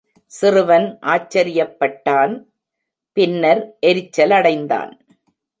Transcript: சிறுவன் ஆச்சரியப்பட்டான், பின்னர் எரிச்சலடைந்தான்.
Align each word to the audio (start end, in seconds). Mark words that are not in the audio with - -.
சிறுவன் 0.31 0.87
ஆச்சரியப்பட்டான், 1.05 2.33
பின்னர் 3.17 3.63
எரிச்சலடைந்தான். 3.81 4.91